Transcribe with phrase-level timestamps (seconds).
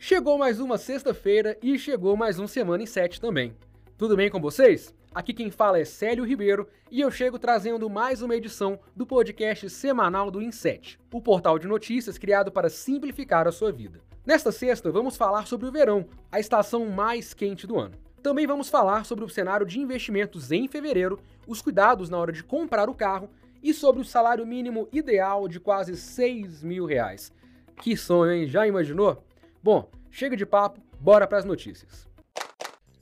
[0.00, 3.52] Chegou mais uma sexta-feira e chegou mais um Semana em 7 também.
[3.96, 4.94] Tudo bem com vocês?
[5.12, 9.68] Aqui quem fala é Célio Ribeiro e eu chego trazendo mais uma edição do podcast
[9.68, 14.00] semanal do Inset, o portal de notícias criado para simplificar a sua vida.
[14.24, 17.96] Nesta sexta, vamos falar sobre o verão, a estação mais quente do ano.
[18.22, 22.44] Também vamos falar sobre o cenário de investimentos em fevereiro, os cuidados na hora de
[22.44, 23.28] comprar o carro
[23.60, 27.32] e sobre o salário mínimo ideal de quase 6 mil reais.
[27.80, 28.46] Que sonho, hein?
[28.46, 29.24] Já imaginou?
[29.62, 32.08] Bom, chega de papo, bora para as notícias.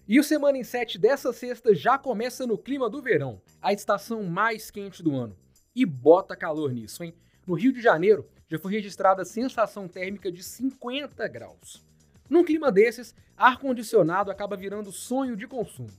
[0.09, 4.23] E o Semana em 7 dessa sexta já começa no clima do verão, a estação
[4.23, 5.37] mais quente do ano.
[5.75, 7.15] E bota calor nisso, hein?
[7.47, 11.85] No Rio de Janeiro já foi registrada a sensação térmica de 50 graus.
[12.31, 15.91] Num clima desses, ar-condicionado acaba virando sonho de consumo.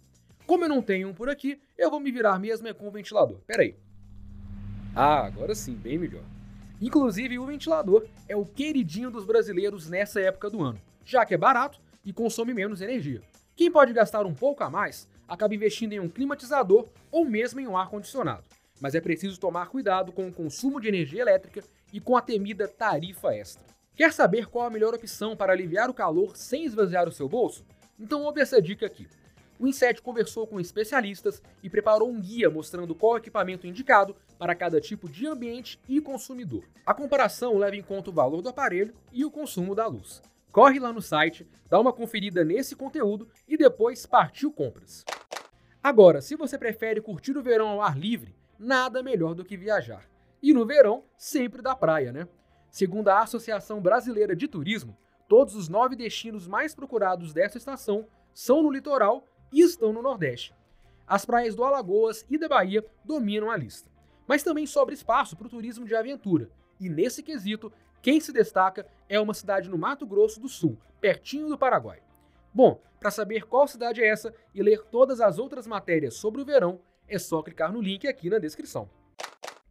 [0.45, 2.91] Como eu não tenho um por aqui, eu vou me virar mesmo é com o
[2.91, 3.39] ventilador.
[3.45, 3.75] Pera aí.
[4.95, 6.23] Ah, agora sim, bem melhor.
[6.79, 11.37] Inclusive, o ventilador é o queridinho dos brasileiros nessa época do ano, já que é
[11.37, 13.21] barato e consome menos energia.
[13.55, 17.67] Quem pode gastar um pouco a mais acaba investindo em um climatizador ou mesmo em
[17.67, 18.43] um ar-condicionado.
[18.79, 22.67] Mas é preciso tomar cuidado com o consumo de energia elétrica e com a temida
[22.67, 23.65] tarifa extra.
[23.95, 27.65] Quer saber qual a melhor opção para aliviar o calor sem esvaziar o seu bolso?
[27.99, 29.07] Então ouve essa dica aqui.
[29.59, 34.79] O Inset conversou com especialistas e preparou um guia mostrando qual equipamento indicado para cada
[34.79, 36.63] tipo de ambiente e consumidor.
[36.85, 40.21] A comparação leva em conta o valor do aparelho e o consumo da luz.
[40.51, 45.03] Corre lá no site, dá uma conferida nesse conteúdo e depois partiu compras.
[45.81, 50.07] Agora, se você prefere curtir o verão ao ar livre, nada melhor do que viajar.
[50.41, 52.27] E no verão, sempre da praia, né?
[52.69, 54.97] Segundo a Associação Brasileira de Turismo,
[55.27, 60.53] todos os nove destinos mais procurados dessa estação são no litoral estão no Nordeste.
[61.05, 63.89] As praias do Alagoas e da Bahia dominam a lista.
[64.27, 68.85] Mas também sobra espaço para o turismo de aventura, e nesse quesito, quem se destaca
[69.09, 72.01] é uma cidade no Mato Grosso do Sul, pertinho do Paraguai.
[72.53, 76.45] Bom, para saber qual cidade é essa e ler todas as outras matérias sobre o
[76.45, 78.89] verão, é só clicar no link aqui na descrição.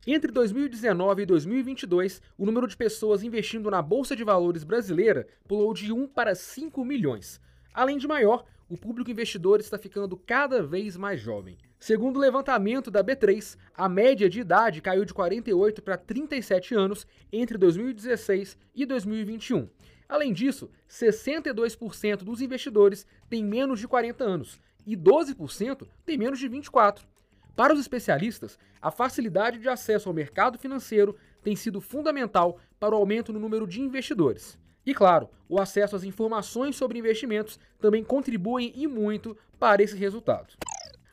[0.06, 5.74] Entre 2019 e 2022, o número de pessoas investindo na Bolsa de Valores brasileira pulou
[5.74, 7.40] de 1 para 5 milhões.
[7.76, 11.58] Além de maior, o público investidor está ficando cada vez mais jovem.
[11.78, 17.06] Segundo o levantamento da B3, a média de idade caiu de 48 para 37 anos
[17.30, 19.68] entre 2016 e 2021.
[20.08, 26.48] Além disso, 62% dos investidores têm menos de 40 anos e 12% têm menos de
[26.48, 27.06] 24.
[27.54, 32.98] Para os especialistas, a facilidade de acesso ao mercado financeiro tem sido fundamental para o
[32.98, 34.58] aumento no número de investidores.
[34.86, 40.54] E claro, o acesso às informações sobre investimentos também contribuem e muito para esse resultado.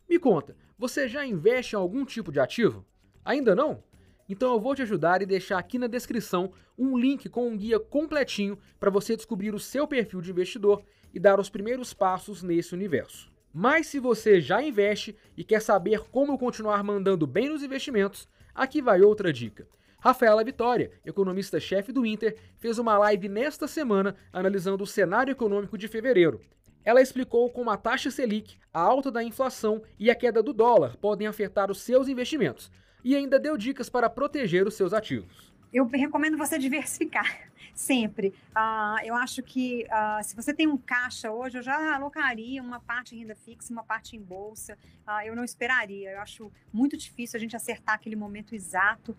[0.07, 2.85] Me conta, você já investe em algum tipo de ativo?
[3.25, 3.83] Ainda não?
[4.29, 7.79] Então eu vou te ajudar e deixar aqui na descrição um link com um guia
[7.79, 12.73] completinho para você descobrir o seu perfil de investidor e dar os primeiros passos nesse
[12.73, 13.31] universo.
[13.53, 18.81] Mas se você já investe e quer saber como continuar mandando bem nos investimentos, aqui
[18.81, 19.67] vai outra dica.
[20.03, 25.87] Rafaela Vitória, economista-chefe do Inter, fez uma live nesta semana analisando o cenário econômico de
[25.87, 26.41] fevereiro.
[26.83, 30.97] Ela explicou como a taxa Selic, a alta da inflação e a queda do dólar
[30.97, 32.69] podem afetar os seus investimentos,
[33.01, 35.52] e ainda deu dicas para proteger os seus ativos.
[35.73, 38.27] Eu recomendo você diversificar sempre.
[38.55, 42.79] Uh, eu acho que uh, se você tem um caixa hoje, eu já alocaria uma
[42.79, 44.77] parte em renda fixa, uma parte em bolsa.
[45.07, 46.11] Uh, eu não esperaria.
[46.11, 49.17] Eu acho muito difícil a gente acertar aquele momento exato.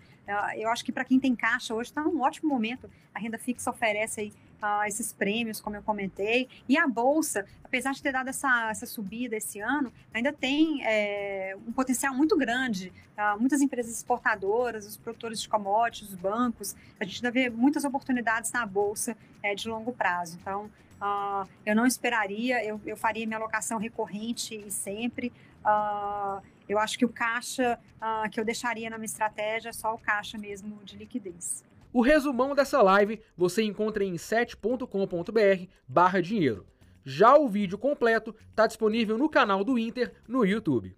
[0.56, 2.88] eu acho que para quem tem caixa hoje está um ótimo momento.
[3.12, 4.32] A renda fixa oferece aí
[4.64, 6.48] uh, esses prêmios, como eu comentei.
[6.66, 11.54] E a Bolsa, apesar de ter dado essa, essa subida esse ano, ainda tem é,
[11.68, 12.90] um potencial muito grande.
[13.16, 17.84] Uh, muitas empresas exportadoras, os produtores de commodities, os bancos, a gente ainda vê muitas
[17.84, 20.38] oportunidades na Bolsa é, de longo prazo.
[20.40, 20.70] Então,
[21.00, 25.32] uh, eu não esperaria, eu, eu faria minha alocação recorrente e sempre.
[25.64, 29.94] Uh, eu acho que o caixa uh, que eu deixaria na minha estratégia é só
[29.94, 31.62] o caixa mesmo de liquidez.
[31.94, 36.66] O resumão dessa live você encontra em 7.com.br barra dinheiro.
[37.04, 40.96] Já o vídeo completo está disponível no canal do Inter no YouTube.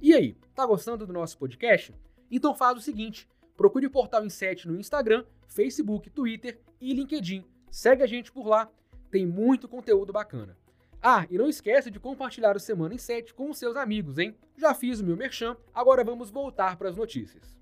[0.00, 1.92] E aí, tá gostando do nosso podcast?
[2.30, 7.44] Então faz o seguinte, procure o Portal Inset no Instagram, Facebook, Twitter e LinkedIn.
[7.68, 8.70] Segue a gente por lá,
[9.10, 10.56] tem muito conteúdo bacana.
[11.02, 14.36] Ah, e não esquece de compartilhar o Semana em 7 com os seus amigos, hein?
[14.56, 17.59] Já fiz o meu merchan, agora vamos voltar para as notícias.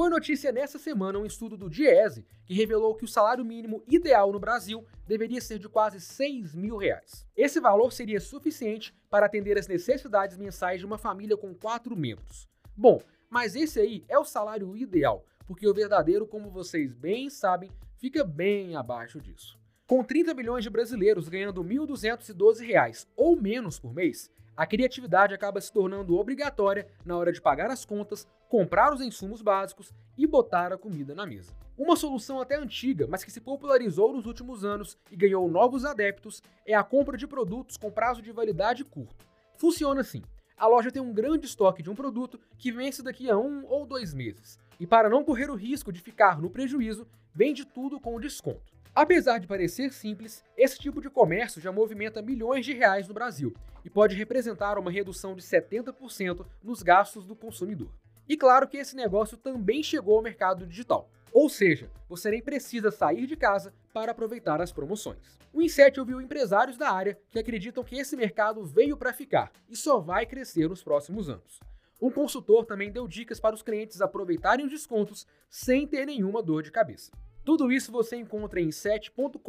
[0.00, 4.32] Foi notícia nessa semana um estudo do Diese que revelou que o salário mínimo ideal
[4.32, 7.26] no Brasil deveria ser de quase 6 mil reais.
[7.36, 12.48] Esse valor seria suficiente para atender as necessidades mensais de uma família com quatro membros.
[12.74, 12.98] Bom,
[13.28, 18.24] mas esse aí é o salário ideal, porque o verdadeiro, como vocês bem sabem, fica
[18.24, 19.60] bem abaixo disso.
[19.86, 24.30] Com 30 milhões de brasileiros ganhando R$ 1.212 ou menos por mês,
[24.60, 29.40] a criatividade acaba se tornando obrigatória na hora de pagar as contas, comprar os insumos
[29.40, 31.50] básicos e botar a comida na mesa.
[31.78, 36.42] Uma solução até antiga, mas que se popularizou nos últimos anos e ganhou novos adeptos,
[36.66, 39.26] é a compra de produtos com prazo de validade curto.
[39.56, 40.20] Funciona assim:
[40.58, 43.86] a loja tem um grande estoque de um produto que vence daqui a um ou
[43.86, 48.20] dois meses, e para não correr o risco de ficar no prejuízo, vende tudo com
[48.20, 48.79] desconto.
[48.94, 53.54] Apesar de parecer simples, esse tipo de comércio já movimenta milhões de reais no Brasil
[53.84, 57.90] e pode representar uma redução de 70% nos gastos do consumidor.
[58.28, 61.08] E claro que esse negócio também chegou ao mercado digital.
[61.32, 65.38] Ou seja, você nem precisa sair de casa para aproveitar as promoções.
[65.52, 69.76] O Inset ouviu empresários da área que acreditam que esse mercado veio para ficar e
[69.76, 71.60] só vai crescer nos próximos anos.
[72.02, 76.62] Um consultor também deu dicas para os clientes aproveitarem os descontos sem ter nenhuma dor
[76.62, 77.12] de cabeça.
[77.50, 79.40] Tudo isso você encontra em set.com.br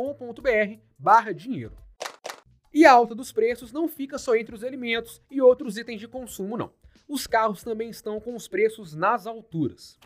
[0.98, 1.78] barra dinheiro.
[2.74, 6.08] E a alta dos preços não fica só entre os alimentos e outros itens de
[6.08, 6.74] consumo, não.
[7.08, 10.00] Os carros também estão com os preços nas alturas.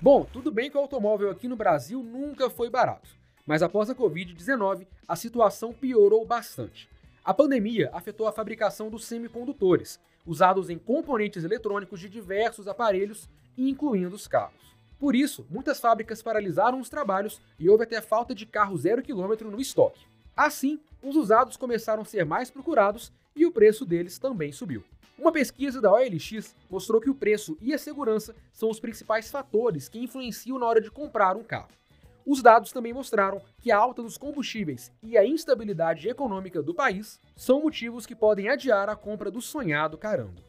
[0.00, 3.08] Bom, tudo bem que o automóvel aqui no Brasil nunca foi barato,
[3.44, 6.88] mas após a Covid-19, a situação piorou bastante.
[7.24, 13.28] A pandemia afetou a fabricação dos semicondutores, usados em componentes eletrônicos de diversos aparelhos,
[13.58, 14.71] incluindo os carros.
[15.02, 19.50] Por isso, muitas fábricas paralisaram os trabalhos e houve até falta de carro zero quilômetro
[19.50, 20.06] no estoque.
[20.36, 24.84] Assim, os usados começaram a ser mais procurados e o preço deles também subiu.
[25.18, 29.88] Uma pesquisa da OLX mostrou que o preço e a segurança são os principais fatores
[29.88, 31.72] que influenciam na hora de comprar um carro.
[32.24, 37.18] Os dados também mostraram que a alta dos combustíveis e a instabilidade econômica do país
[37.34, 40.40] são motivos que podem adiar a compra do sonhado carango.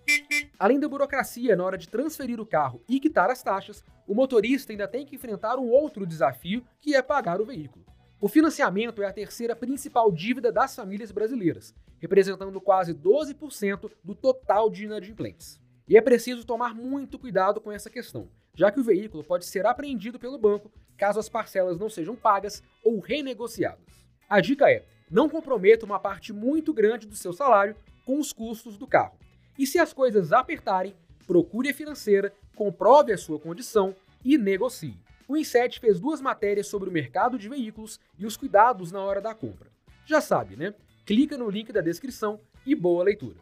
[0.64, 4.72] Além da burocracia na hora de transferir o carro e quitar as taxas, o motorista
[4.72, 7.84] ainda tem que enfrentar um outro desafio, que é pagar o veículo.
[8.22, 14.70] O financiamento é a terceira principal dívida das famílias brasileiras, representando quase 12% do total
[14.70, 15.60] de inadimplentes.
[15.86, 19.66] E é preciso tomar muito cuidado com essa questão, já que o veículo pode ser
[19.66, 23.84] apreendido pelo banco caso as parcelas não sejam pagas ou renegociadas.
[24.30, 27.76] A dica é: não comprometa uma parte muito grande do seu salário
[28.06, 29.23] com os custos do carro.
[29.58, 30.96] E se as coisas apertarem,
[31.26, 34.98] procure a financeira, comprove a sua condição e negocie.
[35.28, 39.22] O Inset fez duas matérias sobre o mercado de veículos e os cuidados na hora
[39.22, 39.72] da compra.
[40.06, 40.74] Já sabe, né?
[41.06, 43.38] Clica no link da descrição e boa leitura.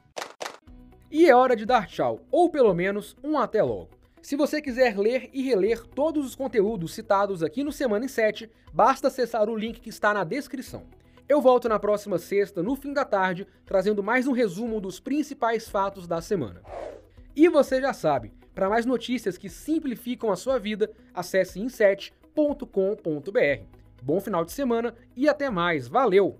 [1.09, 3.89] E é hora de dar tchau, ou pelo menos um até logo.
[4.21, 8.49] Se você quiser ler e reler todos os conteúdos citados aqui no Semana em 7,
[8.71, 10.85] basta acessar o link que está na descrição.
[11.27, 15.69] Eu volto na próxima sexta, no fim da tarde, trazendo mais um resumo dos principais
[15.69, 16.61] fatos da semana.
[17.35, 23.01] E você já sabe, para mais notícias que simplificam a sua vida, acesse inset.com.br.
[24.03, 25.87] Bom final de semana e até mais.
[25.87, 26.39] Valeu!